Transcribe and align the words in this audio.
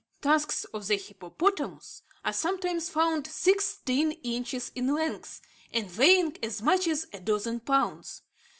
Tusks 0.19 0.63
of 0.73 0.87
the 0.87 0.95
hippopotamus 0.97 2.01
are 2.25 2.33
sometimes 2.33 2.89
found 2.89 3.27
sixteen 3.27 4.13
inches 4.23 4.71
in 4.73 4.95
length, 4.95 5.41
and 5.71 5.95
weighing 5.95 6.35
as 6.41 6.59
much 6.59 6.87
as 6.87 7.05
a 7.13 7.19
dozen 7.19 7.59
pounds. 7.59 8.23